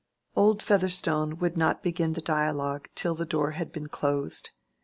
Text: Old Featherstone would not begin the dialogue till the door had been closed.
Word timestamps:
Old 0.35 0.63
Featherstone 0.63 1.37
would 1.37 1.55
not 1.55 1.83
begin 1.83 2.13
the 2.13 2.21
dialogue 2.21 2.89
till 2.95 3.13
the 3.13 3.23
door 3.23 3.51
had 3.51 3.71
been 3.71 3.85
closed. 3.87 4.49